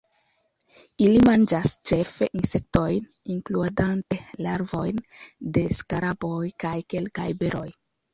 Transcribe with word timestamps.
Ili 1.07 1.17
manĝas 1.25 1.73
ĉefe 1.89 2.27
insektojn, 2.39 3.05
inkludante 3.33 4.17
larvojn 4.45 5.03
de 5.59 5.67
skaraboj, 5.81 6.41
kaj 6.65 6.73
kelkaj 6.95 7.29
beroj. 7.45 7.67